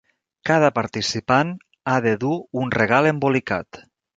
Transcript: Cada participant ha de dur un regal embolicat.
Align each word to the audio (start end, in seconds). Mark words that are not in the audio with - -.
Cada 0.49 0.69
participant 0.77 1.53
ha 1.93 1.99
de 2.09 2.15
dur 2.25 2.33
un 2.65 2.75
regal 2.81 3.13
embolicat. 3.15 3.85